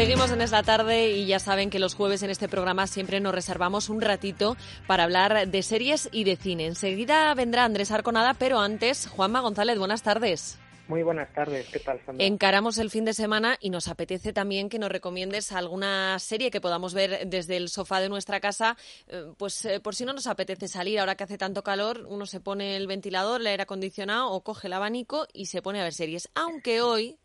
[0.00, 3.34] Seguimos en esta tarde y ya saben que los jueves en este programa siempre nos
[3.34, 6.64] reservamos un ratito para hablar de series y de cine.
[6.64, 10.58] Enseguida vendrá Andrés Arconada, pero antes, Juanma González, buenas tardes.
[10.88, 12.24] Muy buenas tardes, ¿qué tal, Sandra?
[12.24, 16.62] Encaramos el fin de semana y nos apetece también que nos recomiendes alguna serie que
[16.62, 20.26] podamos ver desde el sofá de nuestra casa, eh, pues eh, por si no nos
[20.26, 24.30] apetece salir, ahora que hace tanto calor, uno se pone el ventilador, el aire acondicionado
[24.30, 26.30] o coge el abanico y se pone a ver series.
[26.34, 27.19] Aunque hoy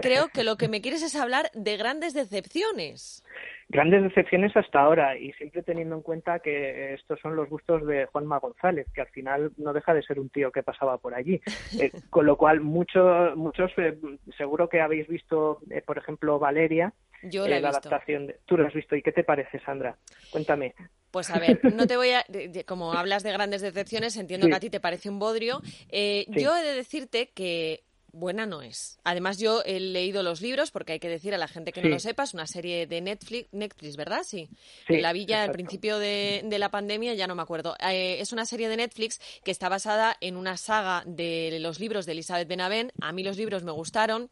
[0.00, 3.24] creo que lo que me quieres es hablar de grandes decepciones.
[3.68, 8.04] Grandes decepciones hasta ahora y siempre teniendo en cuenta que estos son los gustos de
[8.06, 11.40] Juanma González, que al final no deja de ser un tío que pasaba por allí.
[11.80, 13.96] Eh, con lo cual, muchos, muchos eh,
[14.36, 16.92] seguro que habéis visto, eh, por ejemplo, Valeria.
[17.22, 18.40] Yo la, he adaptación De...
[18.44, 18.94] Tú la has visto.
[18.94, 19.96] ¿Y qué te parece, Sandra?
[20.30, 20.74] Cuéntame.
[21.10, 22.24] Pues a ver, no te voy a.
[22.66, 25.62] Como hablas de grandes decepciones, entiendo que a ti te parece un bodrio.
[25.62, 28.98] Yo he de decirte que buena no es.
[29.04, 31.88] Además, yo he leído los libros, porque hay que decir a la gente que no
[31.88, 34.22] lo sepa, es una serie de Netflix, Netflix ¿verdad?
[34.24, 34.48] Sí.
[34.88, 37.74] la villa al principio de, la pandemia, ya no me acuerdo.
[37.80, 42.06] Eh, es una serie de Netflix que está basada en una saga de los libros
[42.06, 42.92] de Elizabeth Benavent.
[43.00, 44.30] A mí los libros me gustaron.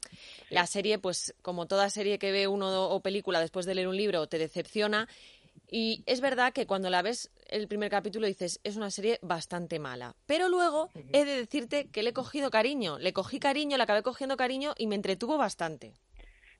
[0.50, 3.96] La serie, pues como toda serie que ve uno o película después de leer un
[3.96, 5.08] libro, te decepciona.
[5.70, 9.78] Y es verdad que cuando la ves el primer capítulo dices, es una serie bastante
[9.78, 10.14] mala.
[10.26, 12.98] Pero luego he de decirte que le he cogido cariño.
[12.98, 15.92] Le cogí cariño, le acabé cogiendo cariño y me entretuvo bastante.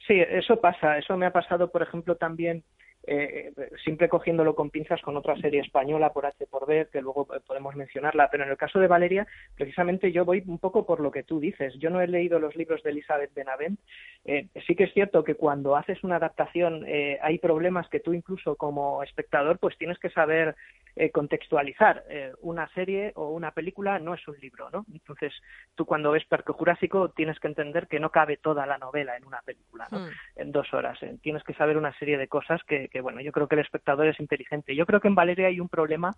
[0.06, 0.98] Sí, eso pasa.
[0.98, 2.64] Eso me ha pasado, por ejemplo, también
[3.06, 7.26] eh, siempre cogiéndolo con pinzas con otra serie española por H por B, que luego
[7.46, 11.10] podemos mencionarla, pero en el caso de Valeria, precisamente yo voy un poco por lo
[11.10, 11.74] que tú dices.
[11.78, 13.80] Yo no he leído los libros de Elizabeth Benavent.
[14.24, 18.12] Eh, sí que es cierto que cuando haces una adaptación eh, hay problemas que tú
[18.12, 20.54] incluso como espectador pues tienes que saber
[20.96, 22.04] eh, contextualizar.
[22.08, 24.84] Eh, una serie o una película no es un libro, ¿no?
[24.92, 25.32] Entonces
[25.74, 29.24] tú cuando ves Parque Jurásico tienes que entender que no cabe toda la novela en
[29.24, 30.00] una película, ¿no?
[30.00, 30.10] Hmm.
[30.36, 30.98] En dos horas.
[31.22, 34.06] tienes que saber una serie de cosas que, que, bueno, yo creo que el espectador
[34.06, 34.74] es inteligente.
[34.74, 36.14] Yo creo que en Valeria hay un problema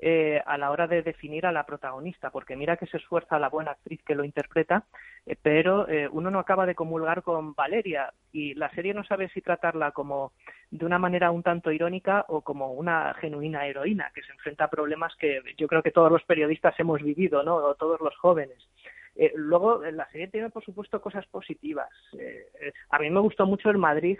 [0.00, 3.48] eh, a la hora de definir a la protagonista, porque mira que se esfuerza la
[3.48, 4.84] buena actriz que lo interpreta,
[5.26, 9.28] eh, pero eh, uno no acaba de comulgar con Valeria y la serie no sabe
[9.30, 10.30] si tratarla como
[10.70, 14.70] de una manera un tanto irónica o como una genuina heroína que se enfrenta a
[14.70, 17.56] problemas que yo creo que todos los periodistas hemos vivido, ¿no?
[17.56, 18.58] O todos los jóvenes.
[19.34, 21.90] luego, la serie tiene, por supuesto, cosas positivas.
[22.90, 24.18] a mí me gustó mucho el Madrid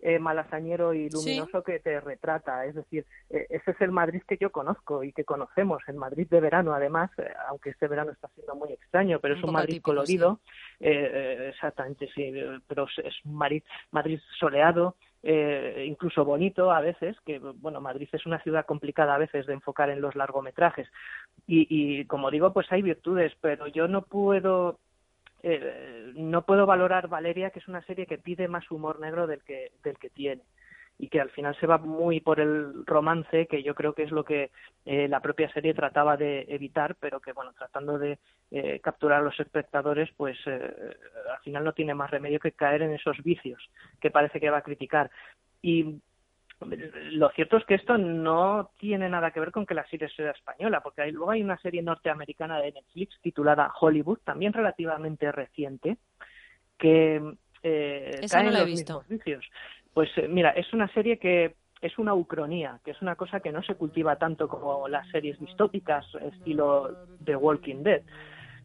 [0.00, 2.64] eh, malasañero y luminoso que te retrata.
[2.66, 6.26] Es decir, eh, ese es el Madrid que yo conozco y que conocemos, el Madrid
[6.28, 9.80] de verano, además, eh, aunque este verano está siendo muy extraño, pero es un Madrid
[9.82, 10.40] colorido,
[10.80, 12.32] exactamente, sí,
[12.66, 18.24] pero es un Madrid, Madrid soleado, eh, incluso bonito a veces, que bueno, Madrid es
[18.24, 20.88] una ciudad complicada a veces de enfocar en los largometrajes.
[21.46, 24.78] Y, y como digo, pues hay virtudes, pero yo no puedo
[25.42, 29.42] eh, no puedo valorar Valeria, que es una serie que pide más humor negro del
[29.42, 30.42] que, del que tiene
[31.00, 34.10] y que al final se va muy por el romance, que yo creo que es
[34.10, 34.50] lo que
[34.84, 38.18] eh, la propia serie trataba de evitar, pero que, bueno, tratando de
[38.50, 42.92] eh, capturar a los espectadores, pues al final no tiene más remedio que caer en
[42.92, 43.70] esos vicios
[44.00, 45.08] que parece que va a criticar.
[45.62, 46.00] Y
[46.60, 50.32] lo cierto es que esto no tiene nada que ver con que la serie sea
[50.32, 55.98] española, porque hay, luego hay una serie norteamericana de Netflix titulada Hollywood, también relativamente reciente,
[56.76, 57.22] que
[57.62, 58.94] eh, cae en los visto.
[58.94, 59.50] mismos vicios.
[59.94, 63.52] Pues eh, mira, es una serie que es una ucronía, que es una cosa que
[63.52, 68.02] no se cultiva tanto como las series distópicas estilo The Walking Dead.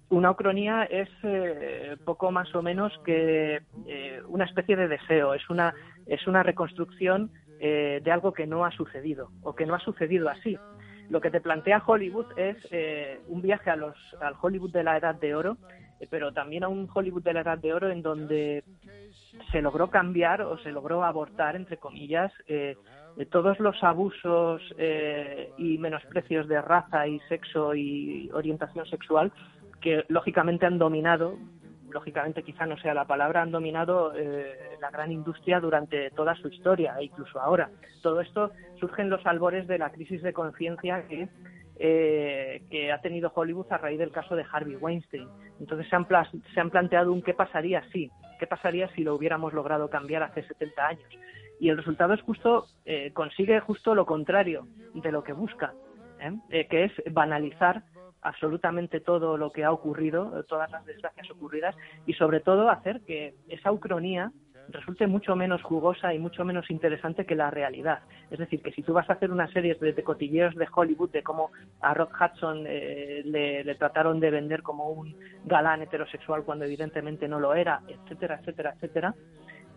[0.09, 5.49] Una ucronía es eh, poco más o menos que eh, una especie de deseo, es
[5.49, 5.73] una,
[6.05, 7.31] es una reconstrucción
[7.65, 10.57] eh, de algo que no ha sucedido o que no ha sucedido así.
[11.09, 14.97] Lo que te plantea Hollywood es eh, un viaje a los, al Hollywood de la
[14.97, 15.55] Edad de Oro,
[16.01, 18.65] eh, pero también a un Hollywood de la Edad de Oro en donde
[19.53, 22.33] se logró cambiar o se logró abortar, entre comillas,
[23.31, 24.61] todos los abusos
[25.57, 29.31] y menosprecios de raza y sexo y orientación sexual
[29.79, 31.37] que lógicamente han dominado
[31.93, 36.47] lógicamente quizá no sea la palabra, han dominado eh, la gran industria durante toda su
[36.47, 37.69] historia e incluso ahora.
[38.01, 41.29] Todo esto surge en los albores de la crisis de conciencia que,
[41.77, 45.27] eh, que ha tenido Hollywood a raíz del caso de Harvey Weinstein.
[45.59, 46.07] Entonces se han,
[46.53, 48.09] se han planteado un qué pasaría si,
[48.39, 51.09] qué pasaría si lo hubiéramos logrado cambiar hace 70 años.
[51.59, 55.73] Y el resultado es justo, eh, consigue justo lo contrario de lo que busca,
[56.49, 57.83] que es banalizar
[58.23, 61.75] absolutamente todo lo que ha ocurrido, todas las desgracias ocurridas
[62.05, 64.31] y sobre todo hacer que esa ucronía
[64.69, 67.99] resulte mucho menos jugosa y mucho menos interesante que la realidad.
[68.31, 71.23] Es decir, que si tú vas a hacer una serie de, cotilleos de Hollywood de
[71.23, 75.15] cómo a Rock Hudson eh, le, trataron de vender como un
[75.45, 79.15] galán heterosexual cuando evidentemente no lo era, etcétera, etcétera, etcétera,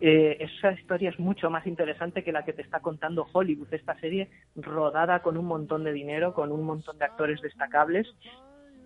[0.00, 3.98] eh, esa historia es mucho más interesante que la que te está contando Hollywood, esta
[4.00, 8.06] serie rodada con un montón de dinero, con un montón de actores destacables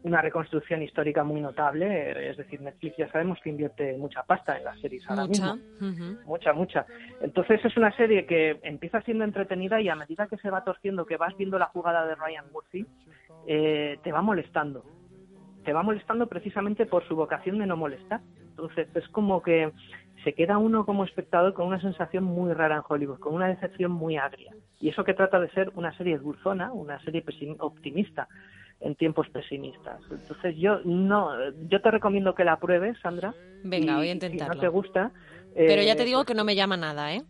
[0.03, 4.65] una reconstrucción histórica muy notable, es decir, Netflix ya sabemos que invierte mucha pasta en
[4.65, 5.55] las series ahora mucha.
[5.55, 6.21] mismo.
[6.25, 6.87] Mucha, mucha.
[7.21, 11.05] Entonces es una serie que empieza siendo entretenida y a medida que se va torciendo,
[11.05, 12.87] que vas viendo la jugada de Ryan Murphy,
[13.47, 14.85] eh, te va molestando.
[15.65, 18.21] Te va molestando precisamente por su vocación de no molestar.
[18.51, 19.71] Entonces es como que
[20.25, 23.93] se queda uno como espectador con una sensación muy rara en Hollywood, con una decepción
[23.93, 24.55] muy agria.
[24.81, 27.25] Y eso que trata de ser una serie dulzona, una serie
[27.59, 28.29] optimista
[28.81, 30.01] en tiempos pesimistas.
[30.11, 31.31] Entonces yo no,
[31.69, 33.35] yo te recomiendo que la pruebes, Sandra.
[33.63, 34.55] Venga, voy a intentarlo.
[34.55, 35.11] Si no te gusta.
[35.55, 37.23] Pero ya te eh, digo pues que no me llama nada, ¿eh?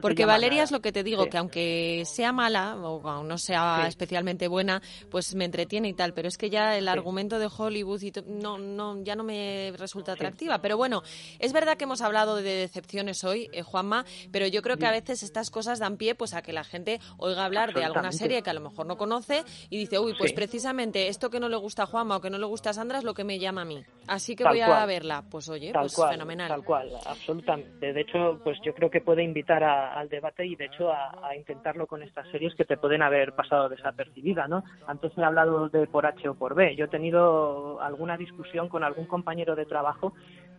[0.00, 4.48] Porque Valeria es lo que te digo, que aunque sea mala o no sea especialmente
[4.48, 8.12] buena, pues me entretiene y tal, pero es que ya el argumento de Hollywood y
[8.26, 10.60] no, no, ya no me resulta atractiva.
[10.60, 11.02] Pero bueno,
[11.38, 14.90] es verdad que hemos hablado de decepciones hoy, eh, Juanma, pero yo creo que a
[14.90, 18.42] veces estas cosas dan pie pues a que la gente oiga hablar de alguna serie
[18.42, 21.56] que a lo mejor no conoce y dice, uy, pues precisamente esto que no le
[21.56, 23.62] gusta a Juanma o que no le gusta a Sandra es lo que me llama
[23.62, 23.84] a mí.
[24.06, 25.24] Así que voy a verla.
[25.30, 26.48] Pues oye, pues fenomenal.
[26.48, 27.92] Tal cual, absolutamente.
[27.92, 31.34] De hecho, pues yo creo que puede invitar a al debate y de hecho a,
[31.36, 34.64] intentarlo con estas series que te pueden haber pasado desapercibidas, ¿no?
[34.86, 36.74] Antes he hablado de por H o por B.
[36.76, 40.14] Yo he tenido alguna discusión con algún compañero de trabajo,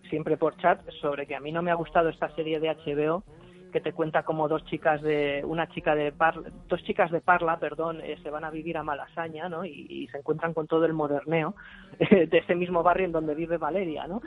[0.09, 3.23] siempre por chat, sobre que a mí no me ha gustado esta serie de HBO
[3.71, 7.59] que te cuenta como dos chicas de una chica de Parla, dos chicas de Parla,
[7.59, 9.65] perdón, eh, se van a vivir a Malasaña, ¿no?
[9.65, 11.55] Y, se encuentran con todo el moderneo
[11.99, 14.21] de ese mismo barrio en donde vive Valeria, ¿no?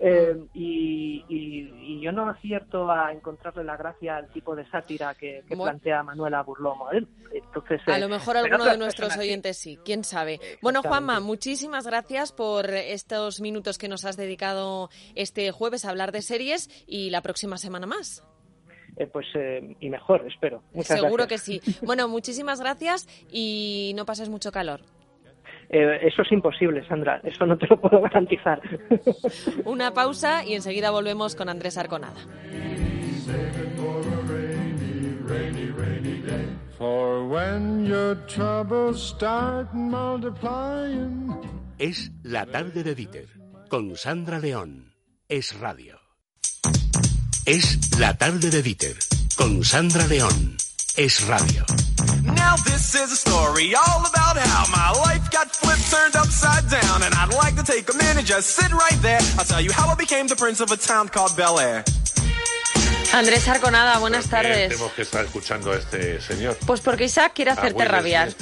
[0.00, 6.02] Eh, y, yo no acierto a encontrarle la gracia al tipo de sátira que, plantea
[6.02, 6.92] Manuela Burlomo.
[6.92, 7.06] ¿eh?
[7.32, 10.38] Entonces, a lo mejor alguno de nuestros oyentes sí, quién sabe.
[10.60, 16.12] Bueno, Juanma, muchísimas gracias por estos minutos que nos has dedicado este jueves a hablar
[16.12, 18.22] de series y la próxima semana más.
[18.96, 20.62] Eh, pues eh, y mejor, espero.
[20.82, 21.60] Seguro que sí.
[21.82, 24.80] Bueno, muchísimas gracias y no pases mucho calor.
[25.68, 27.20] Eh, eso es imposible, Sandra.
[27.24, 28.60] Eso no te lo puedo garantizar.
[29.64, 32.20] Una pausa y enseguida volvemos con Andrés Arconada.
[41.78, 44.94] Es la tarde de Dieter con Sandra León.
[45.28, 45.98] Es radio.
[47.44, 48.96] Es La tarde de Dieter,
[49.36, 50.56] con Sandra León.
[50.96, 51.64] Es radio.
[52.22, 55.43] Now this is a story all about how my life got
[55.90, 57.02] turned upside down.
[57.02, 59.20] And I'd like to take a minute, just sit right there.
[59.38, 61.84] I'll tell you how I became the prince of a town called Bel Air.
[63.12, 64.70] Andrés Arconada, buenas tardes.
[64.70, 66.56] Tenemos que estar escuchando a este señor.
[66.66, 68.34] Pues porque Isaac quiere hacerte rabiar.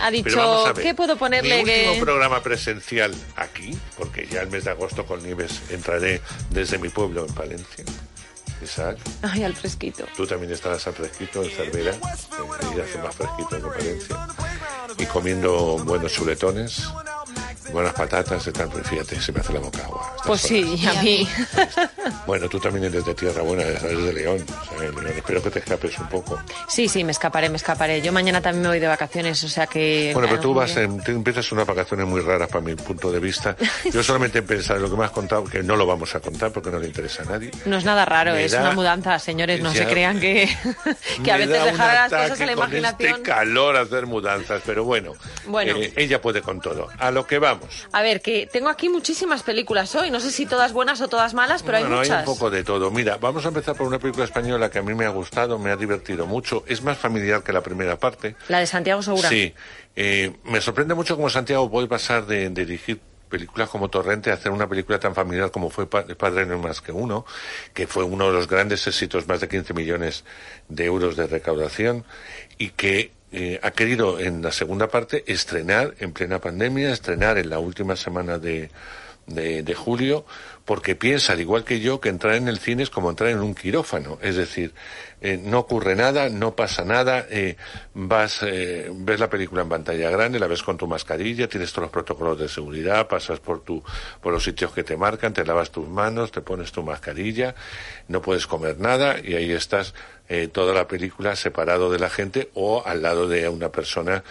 [0.00, 1.62] ha dicho, ¿qué puedo ponerle?
[1.62, 6.20] Mi último programa presencial aquí, porque ya el mes de agosto con Nieves entraré
[6.50, 7.84] desde mi pueblo en Palencia.
[8.60, 8.98] Isaac.
[9.22, 10.06] Ay, al fresquito.
[10.16, 11.94] Tú también estarás al fresquito en Cervera,
[12.76, 14.16] y hace más fresquito en Palencia.
[14.98, 16.82] Y comiendo buenos chuletones
[17.72, 20.16] buenas patatas pero fíjate, se me hace la boca agua.
[20.26, 21.28] Pues sí, y a mí.
[22.26, 24.44] Bueno, tú también eres de tierra buena, eres de León,
[25.16, 26.40] Espero que te escapes un poco.
[26.68, 28.00] Sí, sí, me escaparé, me escaparé.
[28.00, 30.10] Yo mañana también me voy de vacaciones, o sea que...
[30.12, 33.56] Bueno, pero tú vas, en, empiezas unas vacaciones muy raras para mi punto de vista.
[33.92, 36.20] Yo solamente he pensado en lo que me has contado, que no lo vamos a
[36.20, 37.50] contar porque no le interesa a nadie.
[37.66, 40.48] No es nada raro, es una mudanza, señores, no se crean que,
[41.24, 43.12] que a veces dejar las cosas a la imaginación...
[43.12, 45.12] Con este calor hacer mudanzas, pero bueno,
[45.46, 45.76] bueno.
[45.76, 46.88] Eh, ella puede con todo.
[46.98, 47.61] A lo que vamos.
[47.92, 51.34] A ver, que tengo aquí muchísimas películas hoy, no sé si todas buenas o todas
[51.34, 52.10] malas, pero hay muchas.
[52.10, 52.90] hay un poco de todo.
[52.90, 55.70] Mira, vamos a empezar por una película española que a mí me ha gustado, me
[55.70, 58.36] ha divertido mucho, es más familiar que la primera parte.
[58.48, 59.28] La de Santiago Segura.
[59.28, 59.54] Sí,
[59.96, 64.52] eh, me sorprende mucho cómo Santiago puede pasar de, dirigir películas como Torrente a hacer
[64.52, 67.24] una película tan familiar como fue Padre no más que uno,
[67.72, 70.24] que fue uno de los grandes éxitos, más de 15 millones
[70.68, 72.04] de euros de recaudación,
[72.58, 77.48] y que eh, ha querido en la segunda parte estrenar en plena pandemia, estrenar en
[77.50, 78.70] la última semana de,
[79.26, 80.26] de, julio,
[80.64, 83.40] porque piensa, al igual que yo, que entrar en el cine es como entrar en
[83.40, 84.18] un quirófano.
[84.22, 84.74] Es decir,
[85.24, 87.56] eh, no ocurre nada, no pasa nada, eh,
[87.94, 91.84] vas, eh, ves la película en pantalla grande, la ves con tu mascarilla, tienes todos
[91.84, 93.84] los protocolos de seguridad, pasas por, tu,
[94.20, 97.54] por los sitios que te marcan, te lavas tus manos, te pones tu mascarilla,
[98.08, 99.94] no puedes comer nada y ahí estás
[100.52, 104.24] toda la película separado de la gente o al lado de una persona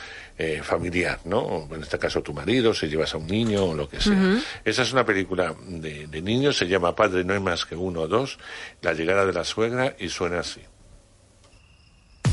[0.63, 1.69] familiar, ¿no?
[1.71, 4.17] En este caso tu marido, si llevas a un niño o lo que sea.
[4.65, 8.01] Esa es una película de, de niños, se llama Padre no hay más que uno
[8.01, 8.39] o dos,
[8.81, 10.61] la llegada de la suegra y suena así.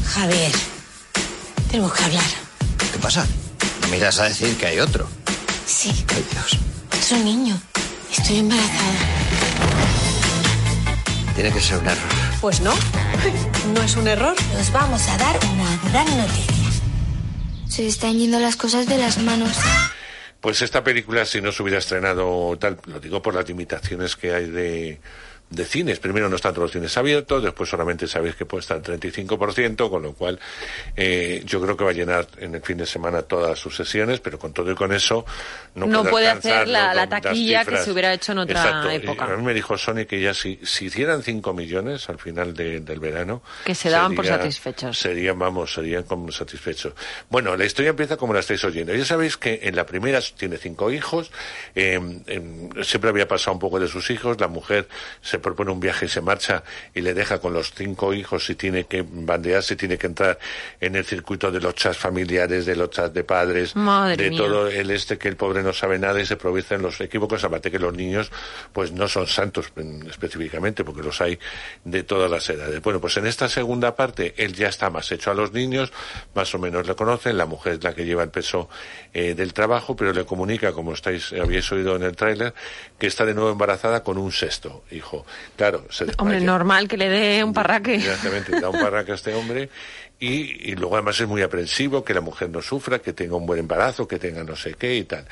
[0.08, 0.52] Javier,
[1.70, 2.24] tenemos que hablar.
[2.92, 3.26] ¿Qué pasa?
[3.82, 5.06] ¿Me miras a decir que hay otro?
[5.66, 5.90] Sí.
[6.08, 6.58] Ay, Dios.
[6.98, 7.60] Es un niño.
[8.10, 8.98] Estoy embarazada.
[11.34, 12.08] Tiene que ser un error.
[12.40, 12.74] Pues no,
[13.74, 14.34] no es un error.
[14.58, 16.54] Os vamos a dar una gran noticia.
[17.68, 19.56] Se están yendo las cosas de las manos.
[20.40, 24.32] Pues esta película, si no se hubiera estrenado tal, lo digo por las limitaciones que
[24.32, 25.00] hay de,
[25.50, 25.98] de cines.
[25.98, 29.88] Primero no están todos los cines abiertos, después solamente sabéis que puede estar el 35%,
[29.88, 30.38] con lo cual
[30.96, 34.20] eh, yo creo que va a llenar en el fin de semana todas sus sesiones,
[34.20, 35.24] pero con todo y con eso
[35.74, 38.92] no, No puede, puede hacer la- taquilla que se hubiera hecho en otra Exacto.
[38.92, 39.24] Y época.
[39.24, 42.80] A mí me dijo Sony que ya si, si hicieran 5 millones al final de-
[42.80, 43.42] del verano...
[43.64, 44.98] Que se daban por satisfechos.
[44.98, 46.92] Serían, vamos, serían como satisfechos.
[47.30, 48.94] Bueno, la historia empieza como la estáis oyendo.
[48.94, 51.30] Ya sabéis que en la primera tiene cinco hijos,
[51.74, 51.94] eh,
[52.26, 54.88] em, siempre había pasado un poco de sus hijos, la mujer
[55.22, 56.62] se propone un viaje y se marcha
[56.94, 60.38] y le deja con los cinco hijos y tiene que bandearse, tiene que entrar
[60.80, 64.38] en el circuito de los chats familiares, de los chats de padres, Madre de mía.
[64.38, 67.70] todo el este que el pobre no sabe nada y se producen los equívocos, aparte
[67.70, 68.30] que los niños
[68.72, 69.72] pues no son santos
[70.08, 71.38] específicamente, porque los hay
[71.84, 72.80] de todas las edades.
[72.82, 75.92] Bueno, pues en esta segunda parte él ya está más hecho a los niños,
[76.34, 78.68] más o menos le conocen, la mujer es la que lleva el peso
[79.12, 82.54] eh, del trabajo, pero le comunica, como estáis habéis oído en el tráiler,
[82.98, 85.24] que está de nuevo embarazada con un sexto hijo.
[85.56, 87.96] Claro, se Hombre, normal que le dé un parraque.
[87.96, 89.70] Exactamente, da un parraque a este hombre
[90.20, 93.46] y, y luego además es muy aprensivo que la mujer no sufra, que tenga un
[93.46, 95.24] buen embarazo, que tenga no sé qué y tal.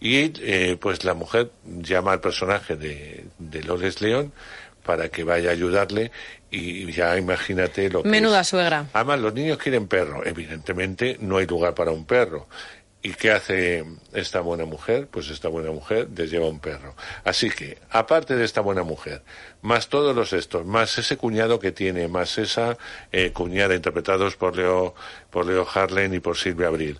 [0.00, 4.32] Y eh, pues la mujer llama al personaje de, de Loles León
[4.84, 6.10] para que vaya a ayudarle
[6.50, 8.48] y ya imagínate lo que Menuda es.
[8.48, 8.86] suegra.
[8.92, 10.24] Además, los niños quieren perro.
[10.24, 12.46] Evidentemente, no hay lugar para un perro.
[13.06, 13.84] ¿Y qué hace
[14.14, 15.08] esta buena mujer?
[15.08, 16.94] Pues esta buena mujer les lleva un perro.
[17.22, 19.22] Así que, aparte de esta buena mujer,
[19.60, 22.78] más todos los estos, más ese cuñado que tiene, más esa
[23.12, 24.94] eh, cuñada interpretados por Leo,
[25.34, 26.96] por Leo Harlen y por Silvia Abril,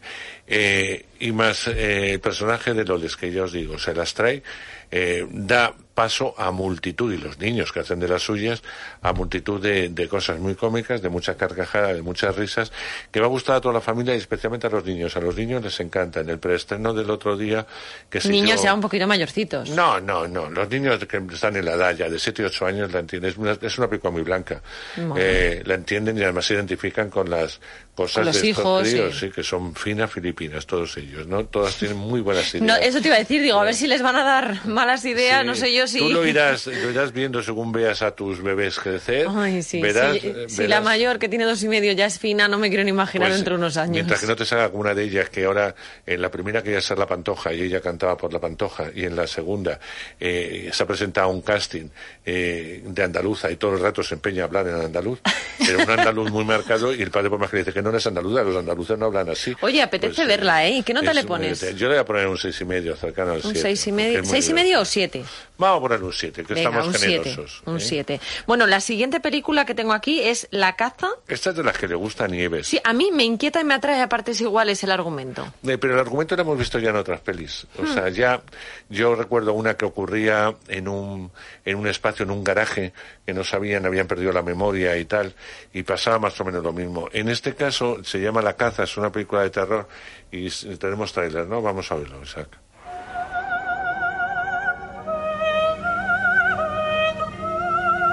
[0.49, 4.43] eh, y más eh, el personaje de Loles, que ya os digo, se las trae,
[4.91, 8.63] eh, da paso a multitud, y los niños que hacen de las suyas,
[9.01, 12.73] a multitud de, de cosas muy cómicas, de mucha carcajada, de muchas risas,
[13.13, 15.17] que va a gustar a toda la familia y especialmente a los niños.
[15.17, 16.21] A los niños les encanta.
[16.21, 17.65] En el preestreno del otro día,
[18.11, 19.71] que se Niños hizo- ya un poquito mayorcitos.
[19.71, 20.51] no, no, no.
[20.51, 23.31] Los niños que están en la edad ya de 7 y 8 años la entienden.
[23.31, 24.61] Es una, es una película muy blanca.
[24.97, 27.61] La entienden y además se identifican con las
[27.95, 29.27] cosas los de estos hijos, críos, sí.
[29.27, 31.45] sí, que son finas filipinas, todos ellos, ¿no?
[31.47, 32.67] Todas tienen muy buenas ideas.
[32.67, 35.05] No, eso te iba a decir, digo, a ver si les van a dar malas
[35.05, 35.47] ideas, Sí.
[35.47, 35.99] no sé yo si...
[35.99, 39.27] Tú lo irás, lo irás viendo según veas a tus bebés crecer.
[39.31, 42.49] Ay, sí, verás, eh, Si la mayor, que tiene dos y medio, ya es fina,
[42.49, 43.93] no me quiero ni imaginar pues, dentro de unos años.
[43.93, 45.75] Mientras que no te salga alguna de ellas, que ahora
[46.07, 49.15] en la primera quería ser la Pantoja y ella cantaba por la Pantoja, y en
[49.17, 49.79] la segunda
[50.21, 51.89] eh, se ha presentado un casting
[52.25, 55.21] eh, de andaluza y todo el rato se empeña a hablar en andaluz,
[55.59, 57.99] pero un andaluz muy marcado y el padre por más que le dice que no
[57.99, 59.55] es andaluza, los andaluces no hablan así.
[59.61, 60.71] Oye, apetece Pues, verla, ¿eh?
[60.79, 61.61] ¿Y qué nota le muy- pones?
[61.77, 63.93] Yo le voy a poner un seis y medio, cercano al Un siete, seis y
[63.93, 65.25] medio, muy seis y medio o siete.
[65.57, 67.63] Vamos a poner un siete, que Venga, estamos un siete, generosos.
[67.67, 67.81] un ¿eh?
[67.81, 68.21] siete.
[68.47, 71.09] Bueno, la siguiente película que tengo aquí es La caza.
[71.29, 72.67] Esta es de las que le gusta a Nieves.
[72.67, 75.47] Sí, a mí me inquieta y me atrae a partes iguales el argumento.
[75.67, 77.67] Eh, pero el argumento lo hemos visto ya en otras pelis.
[77.79, 77.95] O Hmm.
[77.95, 78.43] sea, ya
[78.89, 81.31] yo recuerdo una que ocurría en un,
[81.65, 82.93] en un espacio, en un garaje,
[83.27, 85.35] que no sabían, habían perdido la memoria y tal,
[85.73, 87.09] y pasaba más o menos lo mismo.
[87.13, 89.89] En este caso se llama La caza, es una película de terror,
[90.31, 91.63] y tenemos trailer, ¿no?
[91.63, 92.49] Vamos a verlo, Isaac.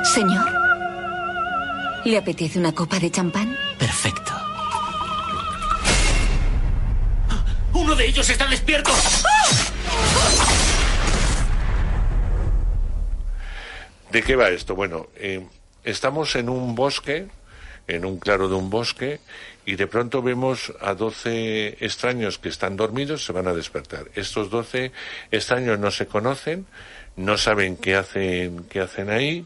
[0.03, 0.45] Señor,
[2.03, 3.57] ¿le apetece una copa de champán?
[3.77, 4.31] Perfecto.
[7.73, 8.91] ¡Uno de ellos está despierto!
[14.11, 14.75] ¿De qué va esto?
[14.75, 15.47] Bueno, eh,
[15.83, 17.29] estamos en un bosque,
[17.95, 19.19] en un claro de un bosque,
[19.65, 24.07] y de pronto vemos a 12 extraños que están dormidos, se van a despertar.
[24.15, 24.91] Estos 12
[25.29, 26.65] extraños no se conocen,
[27.15, 29.45] no saben qué hacen, qué hacen ahí,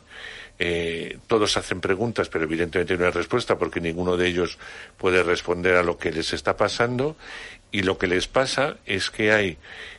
[0.57, 4.57] eh, todos hacen preguntas, pero evidentemente no hay respuesta porque ninguno de ellos
[4.97, 7.17] puede responder a lo que les está pasando,
[7.71, 9.57] y lo que les pasa es que hay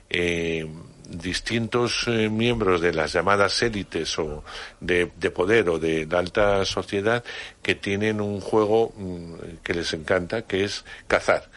[0.08, 0.66] eh,
[1.08, 4.44] distintos eh, miembros de las llamadas élites o
[4.80, 7.22] de, de poder o de la alta sociedad
[7.62, 11.48] que tienen un juego mm, que les encanta, que es cazar.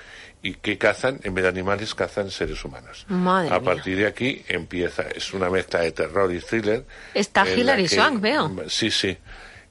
[0.42, 3.06] Y que cazan, en vez de animales, cazan seres humanos.
[3.10, 3.74] Madre A mía.
[3.74, 6.86] partir de aquí empieza, es una mezcla de terror y thriller.
[7.14, 8.56] Está Hilary Swank, veo.
[8.70, 9.18] Sí, sí.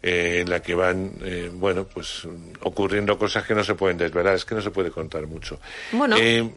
[0.03, 3.97] eh, en la que van, eh, bueno, pues mm, ocurriendo cosas que no se pueden
[3.97, 5.59] desvelar, es que no se puede contar mucho.
[5.91, 6.17] Bueno.
[6.21, 6.49] Eh,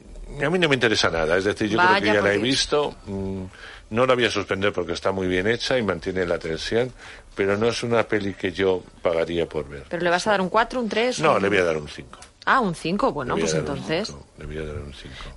[0.44, 2.44] a mí no me interesa nada, es decir, yo creo que ya la he Dios.
[2.44, 3.44] visto, mm,
[3.92, 6.92] no la voy a suspender porque está muy bien hecha y mantiene la tensión,
[7.36, 9.84] pero no es una peli que yo pagaría por ver.
[9.90, 11.20] ¿Pero le vas a dar un 4, un 3?
[11.20, 12.20] No, le voy a dar un 5.
[12.45, 14.15] Ah, un 5, bueno, pues entonces.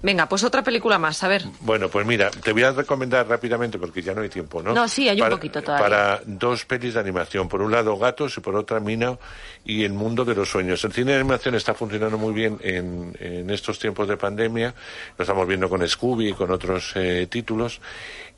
[0.02, 1.44] Venga, pues otra película más, a ver.
[1.60, 4.72] Bueno, pues mira, te voy a recomendar rápidamente porque ya no hay tiempo, ¿no?
[4.72, 5.84] No, sí, hay un poquito todavía.
[5.84, 7.46] Para dos pelis de animación.
[7.46, 9.18] Por un lado, Gatos y por otra, Mina
[9.66, 10.82] y El Mundo de los Sueños.
[10.84, 14.74] El cine de animación está funcionando muy bien en, en estos tiempos de pandemia.
[15.18, 17.82] Lo estamos viendo con Scooby y con otros eh, títulos.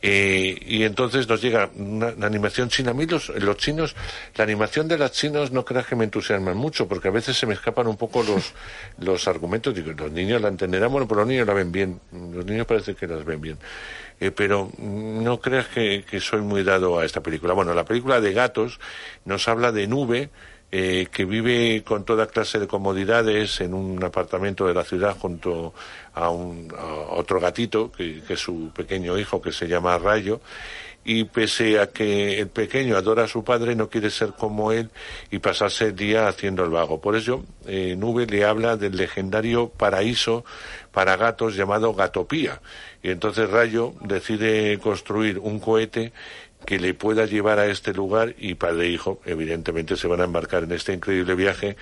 [0.08, 2.92] Eh, y entonces nos llega una, animación china.
[2.92, 3.96] A mí los, los, chinos,
[4.36, 7.44] la animación de los chinos no creas que me entusiasman mucho, porque a veces se
[7.44, 8.54] me escapan un poco los,
[9.00, 9.74] los argumentos.
[9.74, 12.00] Digo, los niños la entenderán, bueno, pero los niños la ven bien.
[12.12, 13.58] Los niños parece que las ven bien.
[14.20, 17.54] Eh, pero no creas que, que soy muy dado a esta película.
[17.54, 18.78] Bueno, la película de gatos
[19.24, 20.30] nos habla de Nube,
[20.72, 25.74] eh, que vive con toda clase de comodidades en un apartamento de la ciudad junto
[26.14, 26.72] a, un,
[27.10, 30.40] otro gatito, que, es su pequeño hijo, que se llama Rayo,
[31.04, 34.90] y pese a que el pequeño adora a su padre, no quiere ser como él
[35.30, 37.00] y pasarse el día haciendo el vago.
[37.00, 40.44] Por eso, eh, Nube le habla del legendario paraíso
[40.90, 42.60] para gatos llamado Gatopía.
[43.04, 46.12] Y entonces Rayo decide construir un cohete
[46.64, 50.24] que le pueda llevar a este lugar y padre e hijo, evidentemente, se van a
[50.24, 51.76] embarcar en este increíble viaje.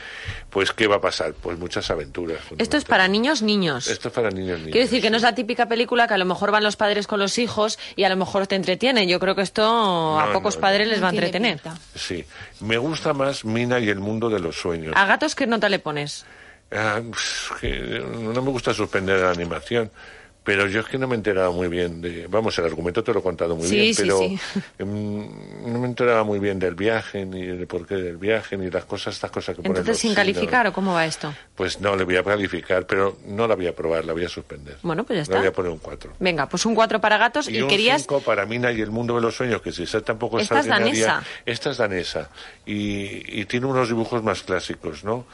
[0.50, 1.32] Pues, ¿qué va a pasar?
[1.34, 2.38] Pues muchas aventuras.
[2.58, 3.86] Esto es para niños, niños.
[3.88, 4.72] Esto es para niños, niños.
[4.72, 7.06] Quiero decir que no es la típica película que a lo mejor van los padres
[7.06, 9.06] con los hijos y a lo mejor te entretiene.
[9.06, 11.60] Yo creo que esto a pocos padres les va a entretener.
[11.94, 12.24] Sí.
[12.60, 14.94] Me gusta más Mina y el mundo de los sueños.
[14.96, 16.26] ¿A gatos qué nota le pones?
[16.72, 19.90] Ah, no me gusta suspender la animación
[20.44, 23.14] pero yo es que no me he enterado muy bien de, vamos, el argumento te
[23.14, 24.20] lo he contado muy bien, pero
[24.78, 28.70] em, no me he enterado muy bien del viaje, ni del porqué del viaje, ni
[28.70, 31.34] las cosas, estas cosas que ponen Entonces, sin calificar, ¿o cómo va esto?
[31.54, 34.28] Pues no, le voy a calificar, pero no la voy a probar, la voy a
[34.28, 34.76] suspender.
[34.82, 35.34] Bueno, pues ya está.
[35.36, 36.12] Le voy a poner un 4.
[36.20, 38.02] Venga, pues un 4 para gatos y, y un querías...
[38.02, 40.66] 5 para Mina y el mundo de los sueños, que si esa tampoco Esta es
[40.66, 41.22] danesa.
[41.46, 42.28] Esta es danesa.
[42.66, 45.24] Y, y tiene unos dibujos más clásicos, ¿no?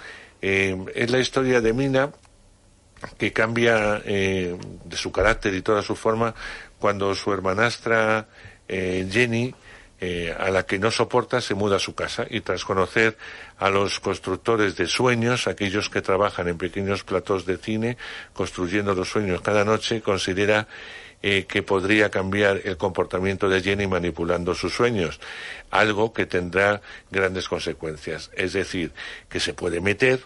[0.43, 2.11] Eh, es la historia de Mina,
[3.19, 6.35] que cambia eh, de su carácter y toda su forma
[6.79, 8.29] cuando su hermanastra
[8.69, 9.55] eh, Jenny,
[10.01, 13.19] eh, a la que no soporta, se muda a su casa y tras conocer
[13.59, 17.99] a los constructores de sueños, aquellos que trabajan en pequeños platos de cine,
[18.33, 20.69] construyendo los sueños cada noche, considera
[21.21, 25.21] que podría cambiar el comportamiento de Jenny manipulando sus sueños,
[25.71, 28.31] algo que tendrá grandes consecuencias.
[28.33, 28.93] Es decir,
[29.29, 30.21] que se puede meter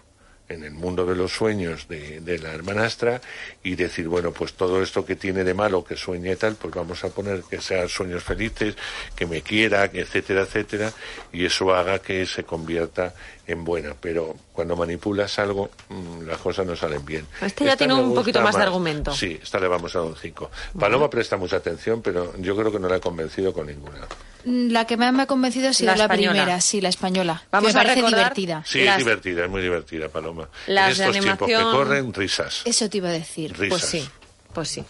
[0.49, 3.21] en el mundo de los sueños de, la hermanastra
[3.63, 7.03] y decir, bueno, pues todo esto que tiene de malo, que sueñe tal, pues vamos
[7.05, 8.77] a poner que sean sueños felices,
[9.17, 10.93] que me quiera, etcétera, etcétera,
[11.33, 13.15] y eso haga que se convierta
[13.47, 13.95] en buena.
[14.01, 17.27] Pero cuando manipulas algo, mm, las cosas no salen bien.
[17.41, 19.13] Este ya tiene un poquito más, de argumento.
[19.13, 20.51] Sí, esta le vamos a dar un 5.
[20.79, 24.01] Paloma presta mucha atención, pero yo creo que no la he convencido con ninguna.
[24.45, 27.43] La que más me ha convencido ha sido la, primera, sí, la española.
[27.51, 28.63] Vamos me a parece divertida.
[28.67, 30.49] Sí, es divertida, es muy divertida, Paloma.
[30.67, 32.63] Las en estos tiempos que corren, risas.
[32.65, 33.57] Eso te iba a decir.
[33.57, 33.69] Risas.
[33.69, 34.09] Pues sí.
[34.55, 34.85] Pues sí.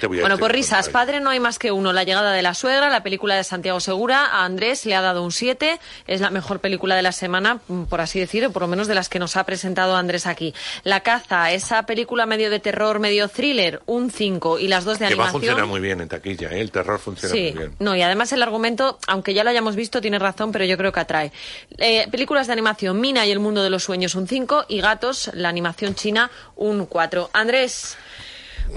[0.00, 1.92] te voy a bueno, por risas, padre no hay más que uno.
[1.92, 4.26] La llegada de la suegra, la película de Santiago Segura.
[4.26, 5.78] A Andrés le ha dado un 7.
[6.06, 8.94] Es la mejor película de la semana, mm, por así decirlo, por lo menos de
[8.94, 10.54] las que nos ha presentado Andrés aquí.
[10.84, 14.58] La caza, esa película medio de terror, medio thriller, un 5.
[14.58, 15.26] Y las dos de que animación.
[15.26, 16.60] va a funcionar muy bien en taquilla, ¿eh?
[16.60, 17.50] el terror funciona sí.
[17.52, 17.76] muy bien.
[17.78, 20.92] No, y además el argumento, aunque ya lo hayamos visto, tiene razón, pero yo creo
[20.92, 21.32] que atrae.
[21.78, 24.66] Eh, películas de animación, Mina y el mundo de los sueños, un 5.
[24.68, 27.30] Y Gatos, la animación china, un 4.
[27.32, 27.96] Andrés.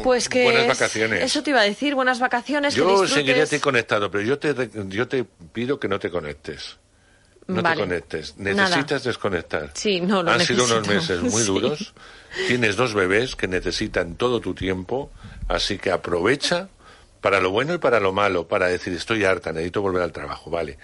[0.04, 1.24] Pues que buenas vacaciones.
[1.24, 2.74] Eso te iba a decir, buenas vacaciones.
[2.76, 4.56] Yo seguiré conectado, pero yo te,
[4.88, 6.78] yo te pido que no te conectes.
[7.48, 7.76] No vale.
[7.76, 8.38] te conectes.
[8.38, 9.00] Necesitas Nada.
[9.04, 9.72] desconectar.
[9.74, 10.66] Sí, no, lo Han necesito.
[10.66, 11.48] sido unos meses muy Sí.
[11.48, 11.94] duros.
[12.48, 15.12] Tienes dos bebés que necesitan todo tu tiempo,
[15.50, 16.70] así que aprovecha
[17.22, 20.50] para lo bueno y para lo malo, para decir estoy harta, necesito volver al trabajo,
[20.50, 20.78] vale.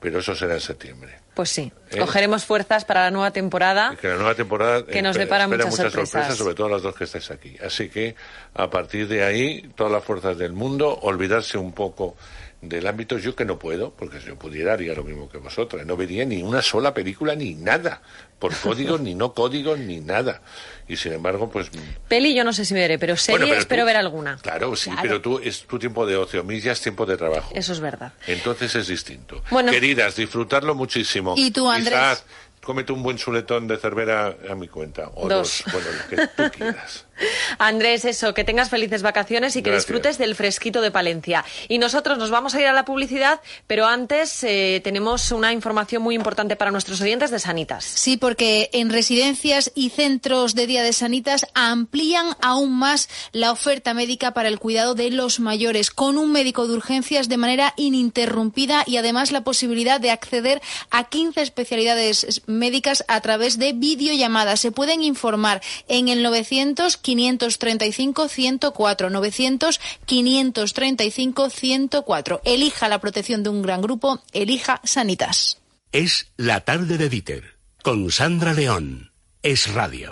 [0.00, 1.18] Pero eso será en septiembre.
[1.40, 1.96] Pues sí, ¿Eh?
[1.98, 3.92] cogeremos fuerzas para la nueva temporada.
[3.94, 6.36] Y que la nueva temporada Que nos depara espera muchas sorpresas.
[6.36, 7.56] sobre todo las dos que estáis aquí.
[7.64, 8.14] Así que
[8.52, 12.14] a partir de ahí, todas las fuerzas del mundo, olvidarse un poco
[12.62, 13.18] del ámbito.
[13.18, 15.86] Yo que no puedo, porque si yo pudiera haría lo mismo que vosotras.
[15.86, 18.02] No vería ni una sola película ni nada,
[18.38, 20.42] por códigos, ni no códigos, ni nada.
[20.88, 21.70] Y sin embargo, pues
[22.08, 24.36] Peli yo no sé si veré, pero serie Bueno, pero espero tú- ver alguna.
[24.42, 25.02] Claro, sí, Claro.
[25.02, 27.52] pero tú es tu tiempo de ocio, mí ya es tiempo de trabajo.
[27.54, 28.12] Eso es verdad.
[28.26, 29.42] Entonces es distinto.
[29.50, 29.70] Bueno.
[29.70, 31.34] Queridas, disfrutarlo muchísimo.
[31.36, 31.94] ¿Y tú, Andrés?
[31.94, 32.24] Quizás
[32.60, 35.10] cómete un buen chuletón de cervera a mi cuenta.
[35.14, 35.62] O Dos.
[35.64, 35.72] dos.
[35.72, 37.06] Bueno, lo que tú quieras.
[37.58, 41.44] Andrés, eso, que tengas felices vacaciones y que disfrutes del fresquito de Palencia.
[41.68, 46.02] Y nosotros nos vamos a ir a la publicidad, pero antes eh, tenemos una información
[46.02, 47.84] muy importante para nuestros oyentes de Sanitas.
[47.84, 53.94] Sí, porque en residencias y centros de día de Sanitas amplían aún más la oferta
[53.94, 58.84] médica para el cuidado de los mayores, con un médico de urgencias de manera ininterrumpida
[58.86, 64.60] y además la posibilidad de acceder a 15 especialidades médicas a través de videollamadas.
[64.60, 72.40] Se pueden informar en el 900 535 104 900 535 104.
[72.44, 75.58] Elija la protección de un gran grupo, elija Sanitas.
[75.92, 79.10] Es la tarde de Dieter con Sandra León.
[79.42, 80.08] Es radio.